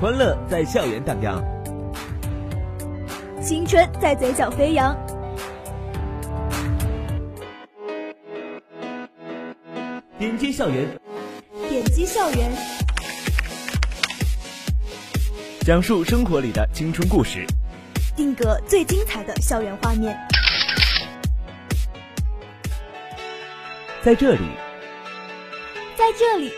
[0.00, 1.44] 欢乐在校园荡漾，
[3.42, 4.96] 青春在嘴角飞扬。
[10.18, 10.88] 点击校园，
[11.68, 12.50] 点击校园，
[15.66, 17.44] 讲述生活里的青春故事，
[18.16, 20.18] 定格最精彩的校园画面。
[24.02, 24.48] 在这里，
[25.94, 26.50] 在这里。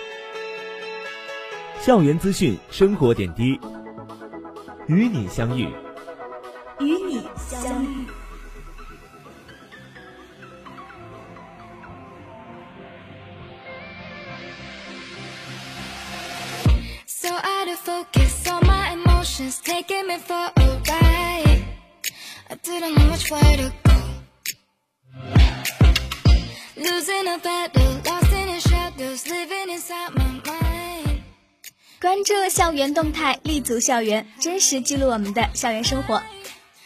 [1.84, 3.58] 校园资讯，生活点滴，
[4.86, 5.68] 与你相遇，
[6.78, 8.06] 与你相遇。
[32.02, 36.20] 关注校园动态，立足校园，真实记录我们的校园生活。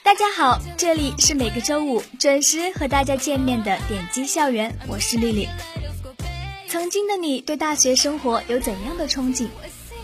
[0.02, 5.48] 大家好，这里是每个周五准时和大家见面的点击校园，我是丽丽。
[6.68, 9.48] 曾经的你对大学生活有怎样的憧憬？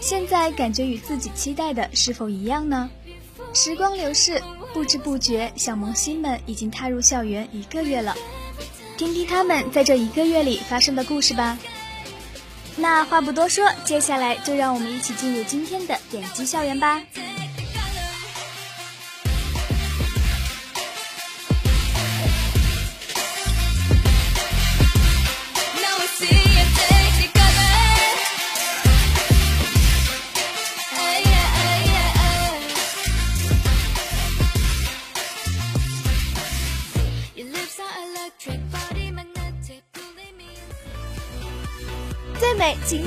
[0.01, 2.89] 现在感觉与自己期待的是否一样呢？
[3.53, 4.41] 时光流逝，
[4.73, 8.17] 不知不觉，小萌新们已经踏入校园一个月了。
[8.97, 11.59] 听听他们在这一个月里发生的故事吧。
[12.77, 17.01] 那话不多说，接下来就让我们一起进入今天的点击校园吧。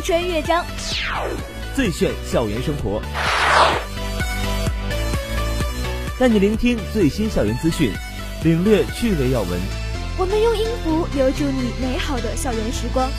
[0.05, 0.63] 美青春乐章，
[1.73, 3.01] 最炫校园生活，
[6.19, 7.91] 带你聆听最新校园资讯，
[8.43, 9.59] 领略趣味要闻。
[10.19, 13.09] 我们用音符留住你美好的校园时光。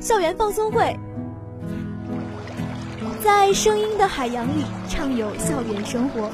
[0.00, 0.98] 校园放松会，
[3.22, 6.28] 在声音的海洋里畅游校园生活。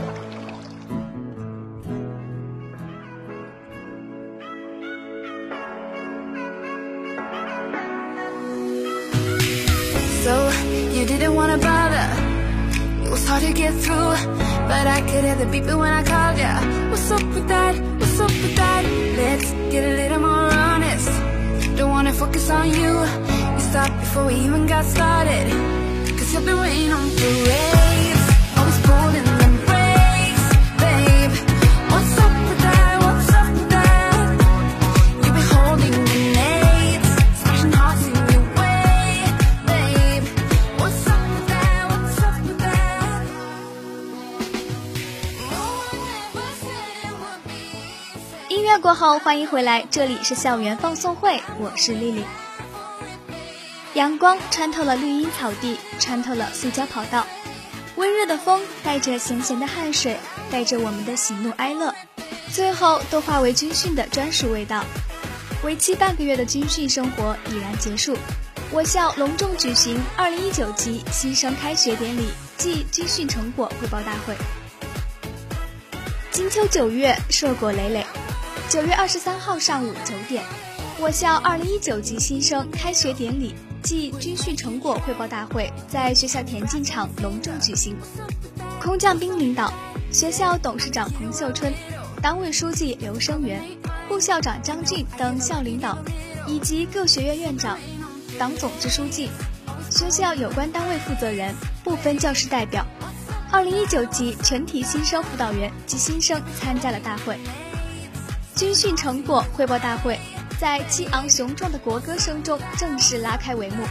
[13.31, 14.13] Hard to get through
[14.71, 16.55] But I could hear the beeping when I called ya.
[16.91, 17.75] What's up with that?
[18.01, 18.83] What's up with that?
[19.21, 21.11] Let's get a little more honest.
[21.77, 22.93] Don't wanna focus on you.
[23.57, 25.47] You stopped before we even got started.
[26.19, 28.25] Cause you've been waiting on parades
[28.59, 29.30] Always pulling
[48.91, 52.25] 过后，欢迎回来，这里是校园放送会，我是丽丽。
[53.95, 57.25] 阳光穿透了绿荫草地，穿透了塑胶跑道，
[57.95, 60.17] 温热的风带着咸咸的汗水，
[60.51, 61.95] 带着我们的喜怒哀乐，
[62.53, 64.85] 最后都化为军训的专属味道。
[65.63, 68.17] 为期半个月的军训生活已然结束，
[68.73, 72.27] 我校隆重举行2019级新生开学典礼
[72.59, 74.35] 暨军训成果汇报大会。
[76.33, 78.05] 金秋九月，硕果累累。
[78.71, 80.45] 九月二十三号上午九点，
[81.01, 87.97] 我校二零一九级新生开学典礼暨军训成果汇报大会在学校田径场隆重举行。
[88.81, 89.73] 空降兵领导，
[90.13, 91.75] 学校董事长彭秀春、
[92.23, 93.61] 党委书记刘生元、
[94.09, 95.99] 副校长张俊等校领导，
[96.47, 97.77] 以及各学院院长、
[98.39, 99.31] 党总支书记、
[99.91, 102.87] 学校有关单位负责人、部分教师代表。
[103.51, 107.37] 二零一九级全体新生辅导员及新生参加了大会。
[108.61, 110.21] 军训成果汇报大会
[110.61, 113.83] 在激昂雄壮的国歌声中正式拉开帷幕，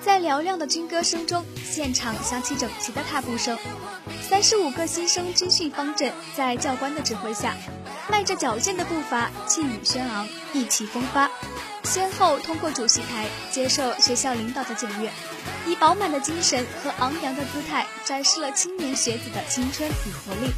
[0.00, 3.56] 在嘹亮的军歌声中，现场响起整齐的踏步声。
[4.20, 7.54] 三十五个新生军训方阵在教官的指挥下，
[8.10, 11.30] 迈着矫健的步伐，气宇轩昂，意气风发，
[11.84, 15.08] 先后通过主席台接受学校领导的检阅，
[15.68, 20.50] 以饱满的精神和昂扬的姿态，展示了青年学子的青春与活力。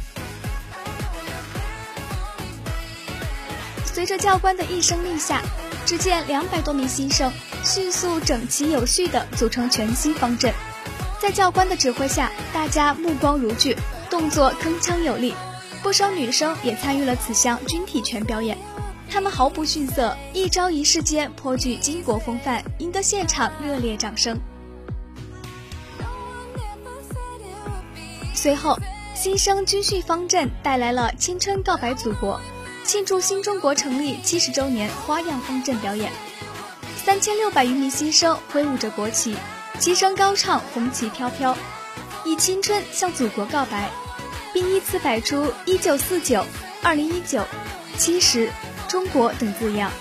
[3.93, 5.39] 随着教官的一声令下，
[5.85, 7.31] 只见两百多名新生
[7.63, 10.51] 迅速整齐有序地组成全新方阵。
[11.21, 13.77] 在教官的指挥下，大家目光如炬，
[14.09, 15.35] 动作铿锵有力。
[15.83, 18.57] 不少女生也参与了此项军体拳表演。
[19.11, 24.39] 他们毫不逊色，一招一式间颇具巾帼风范，赢得现场热烈掌声。
[28.33, 28.75] 随后，
[29.13, 32.41] 新生军训方阵带来了青春告白祖国，
[32.83, 36.11] 庆祝新中国成立七十周年花样方阵表演。
[37.03, 39.35] 三千六百余名新生挥舞着国旗，
[39.79, 41.53] 齐声高唱《红旗飘飘》，
[42.25, 43.89] 以青春向祖国告白，
[44.53, 46.45] 并依次摆出“一九四九
[46.83, 47.45] ”“二零一九
[47.97, 48.49] ”“七十
[48.87, 49.91] ”“中国”等字样，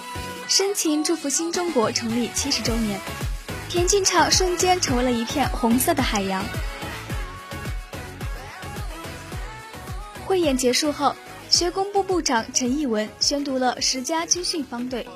[0.49, 3.01] 深情祝福新中国成立七十周年。
[3.69, 6.45] 田径场瞬间成为了一片红色的海洋。
[10.27, 11.17] 汇演结束后，
[11.53, 15.07] 学工部部长陈义文宣读了十佳军训方队。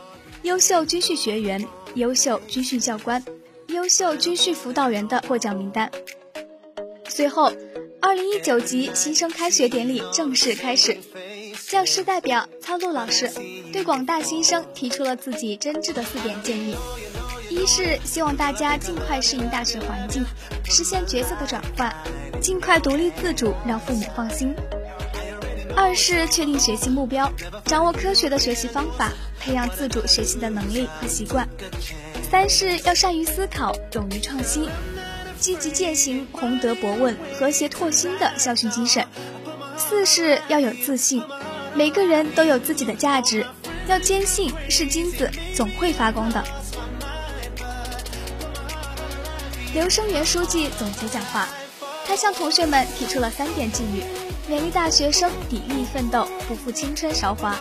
[0.43, 3.25] 优秀军训学员、优秀军训教官、
[3.69, 5.91] 优秀军训辅导员的获奖名单。
[7.09, 7.51] 随后，
[8.03, 10.99] 二零一九级新生开学典礼正式开始。
[11.69, 13.31] 教师代表操路老师
[13.73, 16.77] 对广大新生提出了自己真挚的四点建议：
[17.49, 20.23] 一是希望大家尽快适应大学环境，
[20.67, 21.97] 实现角色的转换，
[22.43, 24.51] 尽快独立自主，让父母放心；
[25.77, 27.31] 二是确定学习目标，
[27.67, 29.13] 掌握科学的学习方法。
[29.39, 31.49] 培养自主学习的能力和习惯。
[32.29, 34.69] 三是要善于思考，勇于创新，
[35.39, 39.07] 积极践行弘德博问、和谐拓新的校训精神。
[39.77, 41.23] 四是要有自信，
[41.75, 43.47] 每个人都有自己的价值，
[43.87, 46.43] 要坚信是金子总会发光的。
[49.75, 51.47] 刘生元书记总结讲话，
[52.05, 54.03] 他向同学们提出了三点寄语，
[54.49, 57.57] 勉励大学生砥砺奋斗，不负青春韶华。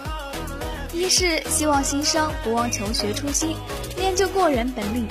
[0.93, 3.55] 一是希望新生不忘求学初心，
[3.97, 5.07] 练就过人本领；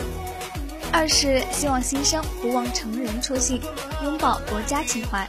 [0.92, 3.60] 二是希望新生不忘成人初心，
[4.04, 5.26] 拥抱国家情怀；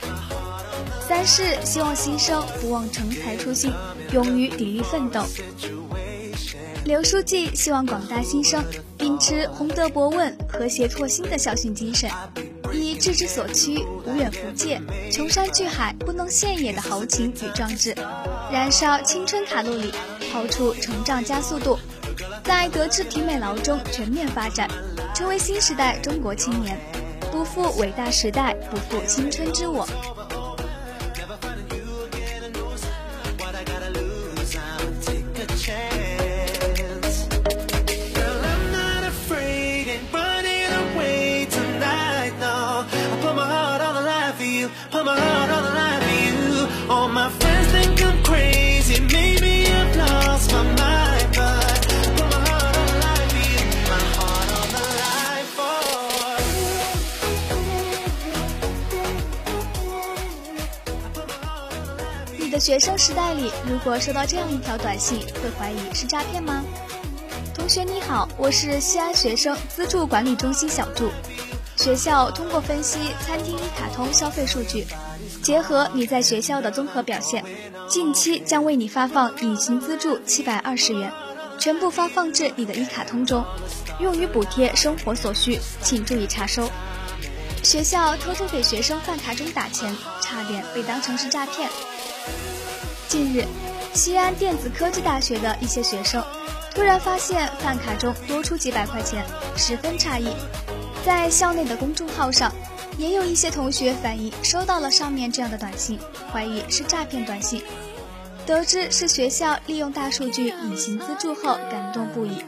[1.08, 3.74] 三是希望新生不忘成才初心，
[4.12, 5.26] 勇于砥砺奋斗。
[6.86, 8.64] 刘书记希望广大新生
[9.00, 12.08] 秉持弘德博问、和谐拓新的校训精神，
[12.76, 14.82] 以志之所趋、无远弗届、
[15.12, 17.96] 穷山巨海不能现也的豪情与壮志，
[18.52, 19.92] 燃烧青春卡路里。
[20.34, 21.80] 跑出成长加速度，
[22.44, 24.70] 在德智体美劳中全面发展，
[25.14, 26.78] 成为新时代中国青年，
[27.32, 29.88] 不负伟大时代，不负青春之我。
[62.66, 66.64] 学生时代里，如果收到这样一条短信，会怀疑是诈骗吗？
[67.54, 71.12] 同学你好，我是西安学生资助管理中心小助。
[71.76, 74.88] 学校通过分析餐厅一卡通消费数据，
[75.44, 77.46] 结合你在学校的综合表现，
[77.88, 81.14] 近期将为你发放隐形资助七百二十元，
[81.60, 83.46] 全部发放至你的一卡通中，
[84.00, 86.68] 用于补贴生活所需，请注意查收。
[87.62, 91.70] 学校偷偷给学生饭卡中打钱，差点被当成是诈骗。
[93.08, 93.46] 近日，
[93.94, 96.24] 西安电子科技大学的一些学生
[96.74, 99.26] 突然发现饭卡中多出几百块钱，
[99.56, 100.30] 十分诧异。
[101.06, 102.54] 在校内的公众号上，
[102.98, 106.00] 也有一些同学反映收到了上面这样的短信，
[106.34, 107.64] 怀疑是诈骗短信。
[108.46, 112.44] 得知是学校利用大数据隐形资助后，感动不已。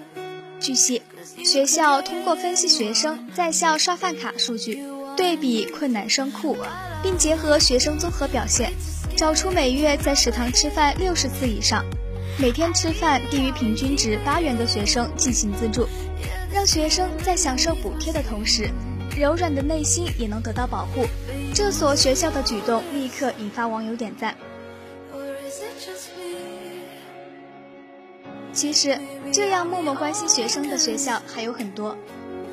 [0.60, 1.02] 据悉，
[1.46, 4.84] 学校通过分析学生在校刷饭卡数据，
[5.16, 6.58] 对比困难生库，
[7.02, 8.74] 并结合学生综合表现。
[9.18, 11.84] 找出每月在食堂吃饭六十次以上，
[12.38, 15.88] 每天吃饭低于平均值八元的学生进行资助，
[16.54, 18.70] 让学生在享受补贴的同时，
[19.18, 21.08] 柔软的内心也能得到保护。
[21.52, 24.36] 这所学校的举动立刻引发网友点赞。
[28.54, 29.00] 其实，
[29.34, 31.98] 这样默默关心学生的学校还有很多，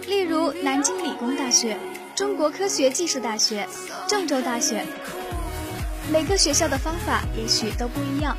[0.08, 1.76] 例如南京理工大学、
[2.14, 3.68] 中国科学技术大学、
[4.08, 4.82] 郑州大学。
[6.12, 8.36] 每个学校的方法也许都不一样，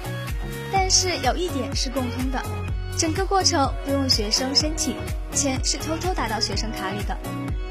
[0.71, 2.41] 但是有一点是共通的：
[2.97, 4.95] 整个过程不用学生申请，
[5.33, 7.17] 钱是偷偷打到学生卡里的，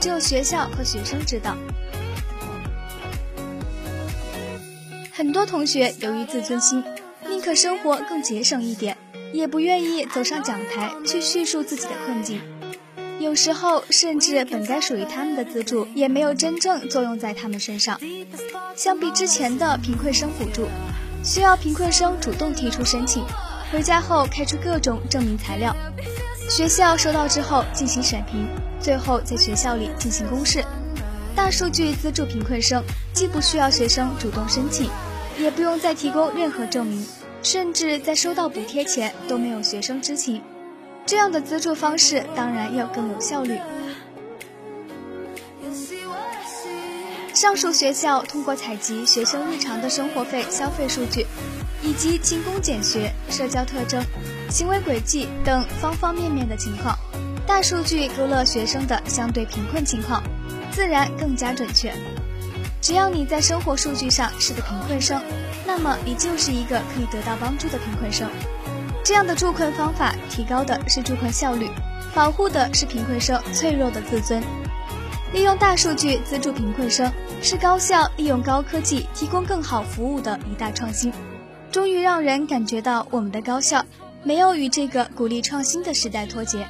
[0.01, 1.57] 只有学校和学生知道。
[5.13, 6.83] 很多同学由于自尊心，
[7.29, 8.97] 宁可生活更节省一点，
[9.33, 12.41] 也不愿意走上讲台去叙述自己的困境。
[13.25, 17.99] 有时候，甚至本该属于他们的资助，也没有真正作用在他们身上。
[18.77, 20.69] 相比之前的贫困生补助，
[21.25, 23.25] 需要贫困生主动提出申请，
[23.73, 25.75] 回家后开出各种证明材料，
[26.51, 28.47] 学校收到之后进行审评，
[28.79, 30.63] 最后在学校里进行公示。
[31.35, 34.91] 大数据资助贫困生，既不需要学生主动申请，
[35.39, 37.03] 也不用再提供任何证明，
[37.43, 40.43] 甚至在收到补贴前都没有学生知情。
[41.07, 43.59] 这样的资助方式当然要更有效率。
[47.35, 51.27] 上述学校通过采集学生日常的生活费消费数据，
[51.83, 54.03] 以及勤工俭学、社交特征、
[54.49, 56.97] 行为轨迹等方方面面的情况，
[57.47, 60.23] 大数据勾勒学生的相对贫困情况。
[60.73, 61.93] 自然更加准确。
[62.81, 65.21] 只要你在生活数据上是个贫困生，
[65.67, 68.29] 那么你就是一个可以得到帮助的贫困生。
[69.05, 71.69] 这样的助困方法提高的是助困效率，
[72.15, 74.43] 保护的是贫困生脆弱的自尊。
[75.35, 81.13] 利用大数据资助贫困生，是高校利用高科技提供更好服务的一大创新。
[81.71, 83.85] 终于让人感觉到我们的高校
[84.23, 86.67] 没有与这个鼓励创新的时代脱节。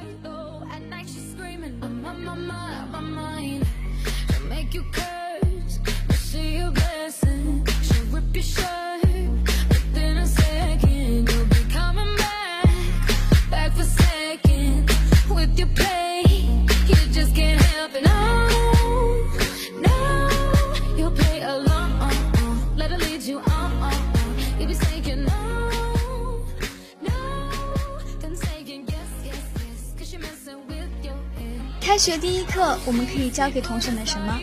[31.95, 34.37] 开学第一课，我们可以教给同学们什么？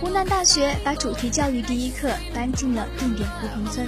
[0.00, 3.86] 湖南大学把主题教育第一课搬进了定点扶贫村。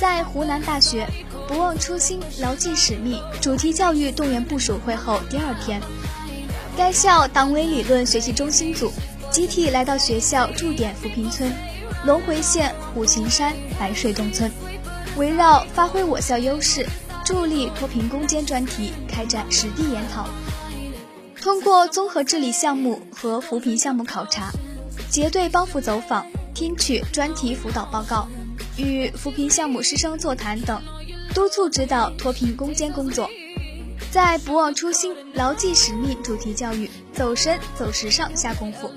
[0.00, 1.06] 在湖南大学
[1.46, 5.78] “不忘初心，牢记使命”主题教育动员部署会后第二天，
[6.74, 8.90] 该校党委理论学习中心组
[9.30, 11.52] 集体来到学校驻点扶贫村
[12.06, 14.50] 龙回县虎形山白水洞村，
[15.18, 16.86] 围绕“发挥我校优势，
[17.26, 20.26] 助力脱贫攻坚”专题开展实地研讨。
[21.42, 24.52] 通过综合治理项目和扶贫项目考察，
[25.10, 28.28] 结对帮扶走访，听取专题辅导报告，
[28.76, 30.80] 与扶贫项目师生座谈等，
[31.34, 33.28] 督促指导脱贫攻坚工作，
[34.12, 38.88] 在不忘初心、牢记使命主题教育走深走时尚下功夫。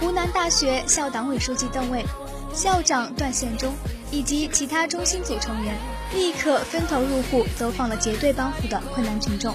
[0.00, 2.06] 湖南大学校党委书记邓卫、
[2.54, 3.74] 校长段宪忠
[4.10, 5.76] 以及其他中心组成员。
[6.14, 9.54] 立刻分头入户走访了结对帮扶的困难群众。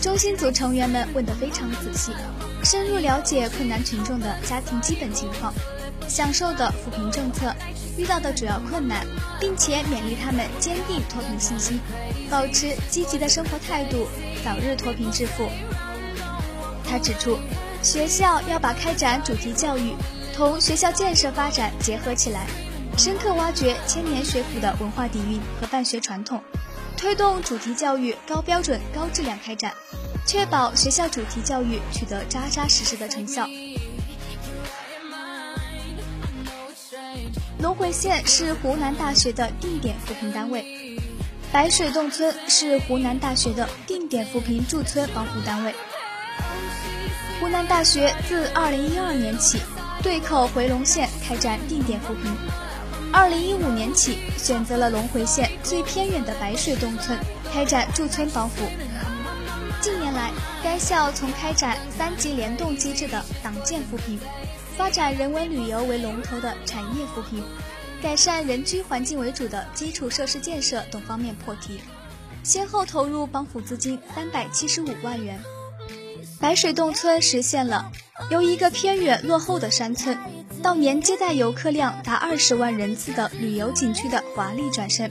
[0.00, 2.12] 中心组成员们问得非常仔细，
[2.62, 5.52] 深入了解困难群众的家庭基本情况、
[6.06, 7.52] 享受的扶贫政策、
[7.96, 9.04] 遇到的主要困难，
[9.40, 11.80] 并且勉励他们坚定脱贫信心，
[12.30, 14.06] 保持积极的生活态度，
[14.44, 15.48] 早日脱贫致富。
[16.88, 17.36] 他指出，
[17.82, 19.94] 学校要把开展主题教育
[20.32, 22.46] 同学校建设发展结合起来。
[22.98, 26.42] 深刻挖掘千年学府的文化底蕴和办学传统，
[26.96, 29.72] 推动主题教育高标准、高质量开展，
[30.26, 33.46] 确保学校主题教育取得扎扎实实的成效。
[37.60, 40.98] 龙回县是湖南大学的定点扶贫单位，
[41.52, 45.72] 白水洞村是湖南大学的定点扶贫驻村帮扶单位。
[47.40, 49.60] 湖南大学自2012年起
[50.02, 52.36] 对口回龙县开展定点扶贫。
[53.10, 57.18] 二零一五年起，选择了龙回县最偏远的白水洞村
[57.52, 58.64] 开展驻村帮扶。
[59.80, 60.30] 近年来，
[60.62, 64.18] 该校从开展三级联动机制的党建扶贫，
[64.76, 67.42] 发展人文旅游为龙头的产业扶贫，
[68.02, 71.80] 改善人居环境为主的基础设施建设等方面破题，
[72.42, 75.40] 先后投入帮扶资金三百七十五万元。
[76.40, 77.90] 白水洞村实现了
[78.30, 80.16] 由一个偏远落后的山村。
[80.62, 85.10] 到年接待游客量达二十万人次的旅游景区的华丽转身，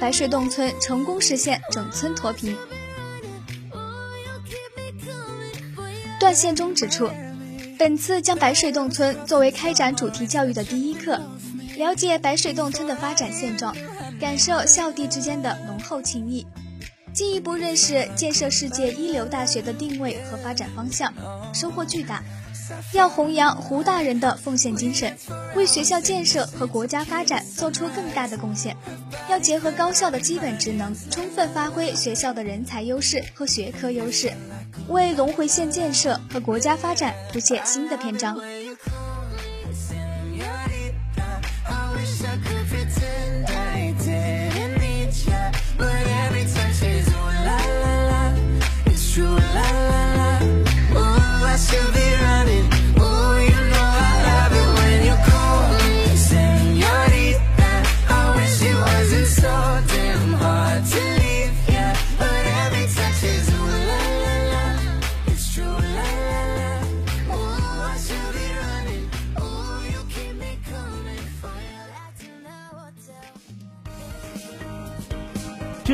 [0.00, 2.56] 白水洞村成功实现整村脱贫。
[6.20, 7.10] 段宪忠指出，
[7.78, 11.20] 本次将白水洞村作为开展主题教育的第一课，
[11.76, 13.74] 了解白水洞村的发展现状，
[14.20, 16.46] 感受校地之间的浓厚情谊，
[17.12, 21.12] 进一步认识建设世界一流大学的定位和发展方向，
[21.52, 22.22] 收获巨大。
[22.92, 25.16] 要弘扬胡大人的奉献精神，
[25.54, 28.76] 为学校建设和国家发展做出更大的贡献。
[29.28, 34.32] 要结合高校的基本职能，充分发挥学校的人才优势和学科优势，
[34.88, 38.38] 为龙回县建设和国家发展谱写新的篇章。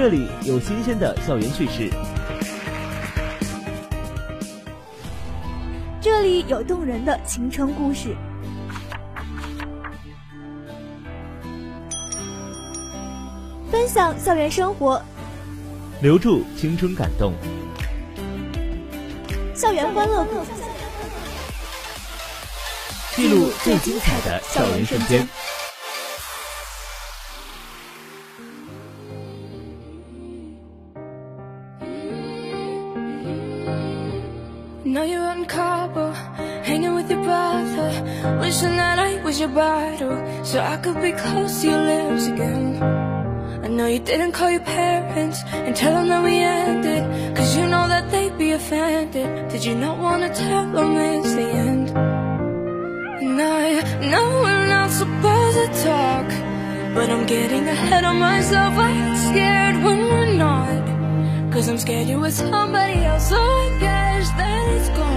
[0.02, 1.90] 这里有新鲜的校园趣事，
[6.00, 8.16] 这里有动人的青春故事。
[13.70, 15.02] 分享校园生活，
[16.00, 17.34] 留住青春感动。
[19.54, 20.46] 校园欢乐谷，
[23.14, 25.28] 记录最精彩的校园瞬间。
[38.60, 42.82] Wishing that I was your bridal, so I could be close to your lips again.
[43.64, 47.02] I know you didn't call your parents and tell them that we ended,
[47.34, 49.48] cause you know that they'd be offended.
[49.48, 51.88] Did you not wanna tell them it's the end?
[53.24, 56.28] And I know we're not supposed to talk,
[56.94, 58.74] but I'm getting ahead of myself.
[58.76, 60.84] I get scared when we're not.
[61.50, 65.09] Cause I'm scared you're with somebody else, so I guess that it's gone.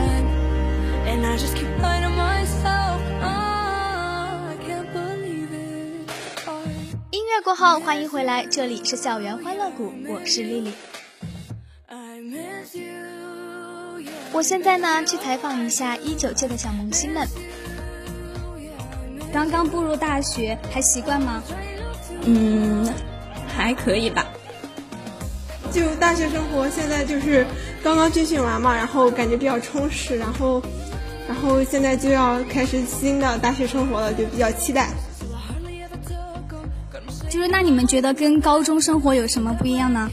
[7.14, 10.74] 音乐过后，欢迎回来，这里是校园欢乐谷，我是丽丽。
[11.86, 14.10] I miss you.
[14.32, 17.28] 我现在呢，去采访一下一九届的小萌新们。
[19.32, 21.44] 刚刚步入大学，还习惯吗？
[22.26, 22.92] 嗯，
[23.56, 24.26] 还可以吧。
[25.72, 27.46] 就大学生活，现在就是
[27.84, 30.60] 刚刚军训完嘛，然后感觉比较充实，然后，
[31.28, 34.90] 然后现在就要开始新的大学生活了，就比较期待。
[37.34, 40.08] 就是那你们觉得跟高中生活有什么不一样呢？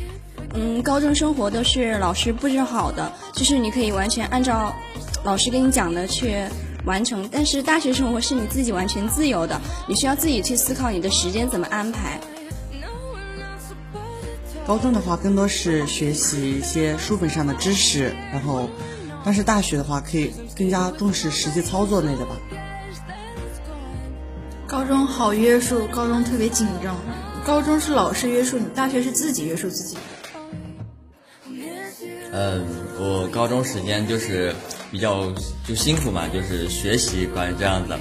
[0.54, 4.74] 嗯，高中生活都是老师布置好的，就是你可以完全按照
[5.22, 6.46] 老师跟你讲的去
[6.86, 7.28] 完成。
[7.30, 12.18] 但是大学生活是你自己完全自由的，你需要自己去思考你的时间怎么安排。
[14.66, 18.66] 高中的话更多是学习一些书本上的知识，然后，
[19.22, 22.34] 但是大学的话可以更加重视实际操作类的吧。
[24.70, 26.96] 高中好约束，高中特别紧张。
[27.44, 29.98] 高中是老师约束你，大学是自己约束自己。
[32.30, 32.64] 嗯，
[32.96, 34.54] 我高中时间就是
[34.92, 35.28] 比较
[35.66, 37.98] 就辛苦嘛，就是学习关于这样的。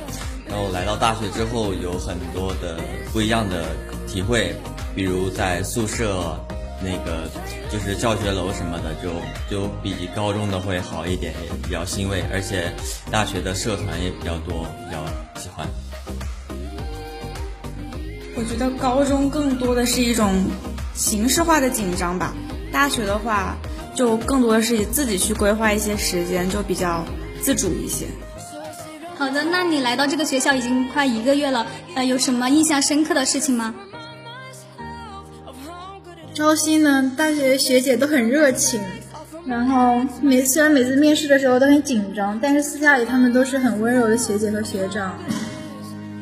[0.47, 2.79] 然后来到大学之后，有很多的
[3.11, 3.65] 不一样的
[4.07, 4.55] 体会，
[4.93, 6.39] 比如在宿舍
[6.83, 7.27] 那个
[7.71, 9.09] 就是教学楼什么的，就
[9.49, 12.23] 就比高中的会好一点，也比较欣慰。
[12.31, 12.71] 而且
[13.09, 15.03] 大学的社团也比较多，比较
[15.41, 15.67] 喜欢。
[18.39, 20.45] 我觉得高中更多的是一种
[20.95, 22.33] 形式化的紧张吧，
[22.71, 23.57] 大学的话
[23.93, 27.03] 就更多的是自己去规划一些时间，就比较
[27.41, 28.05] 自主一些。
[29.17, 33.75] 好的，那你来到这个学校已经快一个月了，呃，有什么印象深刻的事情吗？
[36.33, 38.79] 招新呢，大学学姐都很热情，
[39.45, 45.19] 然后每虽然每次面试的时候都很紧张，但是私下里他们都是很温柔的学姐和学长。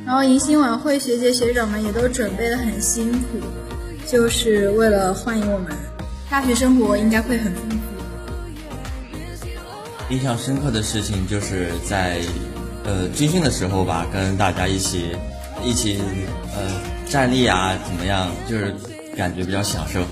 [0.08, 3.41] 然后迎新晚会，学姐学长们也都准备的很辛苦，
[4.10, 5.67] 就是为了欢迎我们。
[6.30, 7.78] 大学生活应该会很丰富。
[10.10, 12.22] 印象深刻的事情就是在
[12.86, 15.13] 呃军训的时候吧，跟大家一起
[15.62, 16.02] 一起
[16.56, 18.74] 呃站立啊，怎么样，就是
[19.17, 20.06] 感觉比较享受。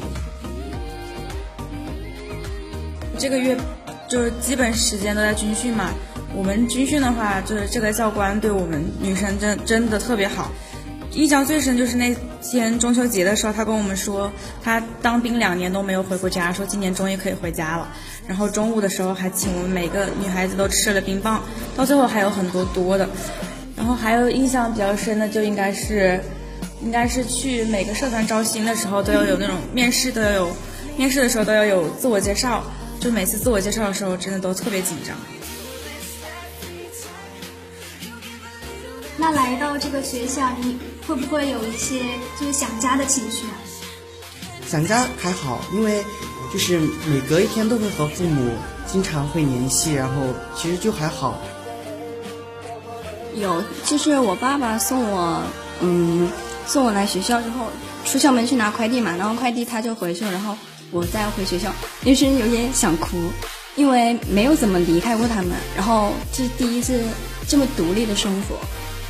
[3.17, 3.55] 这个月
[4.09, 5.89] 就是基本时间都在军训嘛。
[6.35, 10.51] 我们军训的话，就是这个教官对我们女生真真的特别好。
[11.13, 14.29] 印象最深就是那天中秋节的时候，他跟我们说，
[14.61, 17.87] 他当兵两年都没有回过家，说今年终于可以回家了。
[18.27, 21.41] 然后中午的时候还请我们每个女孩子都吃了冰棒，
[21.77, 23.07] 到最后还有很多多的。
[23.77, 26.19] 然后还有印象比较深的就应该是，
[26.83, 30.51] 应该是去每个社团招新的时候都要有那种面试都要有，
[30.97, 32.61] 面试的时候都要有自我介绍，
[32.99, 35.15] 就每次自我介绍的时候真的都特别紧张。
[39.27, 41.99] 那来到这个学校，你会不会有一些
[42.39, 43.57] 就是想家的情绪啊？
[44.67, 46.05] 想家还好，因为
[46.53, 48.51] 就是每隔一天都会和父母
[48.85, 50.21] 经常会联系，然后
[50.55, 51.41] 其实就还好。
[53.33, 55.41] 有，就是我爸爸送我，
[55.81, 56.29] 嗯，
[56.67, 57.65] 送我来学校之后，
[58.05, 60.55] 出校门去拿快递嘛，然后快递他就回去了，然后
[60.91, 61.71] 我再回学校，
[62.05, 63.17] 就是有点想哭，
[63.75, 67.01] 因为没有怎么离开过他们，然后这是第一次
[67.47, 68.55] 这么独立的生活。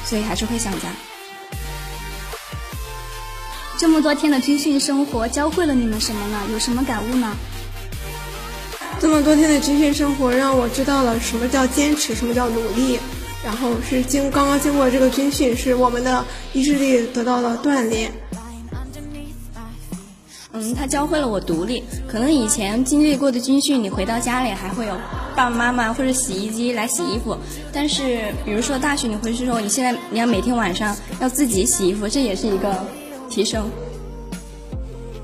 [0.05, 0.87] 所以还是会想家。
[3.77, 6.39] 这么多天的军训生活教会了你们什么呢？
[6.53, 7.35] 有什么感悟呢？
[9.01, 12.97] 这么多天的军训生活让我知道了什么叫坚持，什么叫努力。
[13.43, 18.11] 然后是经刚刚经过这个军训，是我们的意志力得到了锻炼。
[20.53, 21.83] 嗯，他教会了我独立。
[22.07, 24.97] 可能以前经历过的军训，你回到家里还会有
[25.35, 27.37] 爸爸妈妈或者洗衣机来洗衣服。
[27.73, 32.83] 但是，比如说大学你回去之后，你现在你要每天晚上要自己洗衣服，这也是一个
[33.29, 33.69] 提升。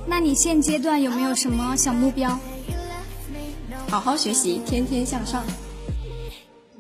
[0.06, 2.38] 那你现阶段有没有什么小目标？
[3.90, 5.44] 好好学习，天天向上。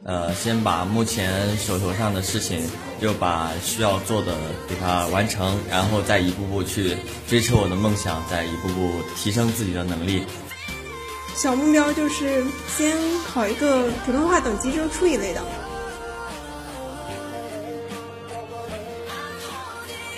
[0.03, 2.59] 呃，先把目前手头上的事情，
[2.99, 4.35] 就把需要做的
[4.67, 10.23] 给它完成，然后再一步步去追求我的梦想，再一步步提升自己的能力。
[11.41, 15.41] 小目标就是先考一个普通话等级证书一类的。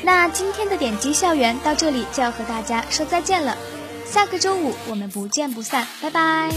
[0.01, 3.57] 那今天的点击校园到这里就要和大家说再见了，
[4.05, 6.51] 下个周五我们不见不散，拜拜。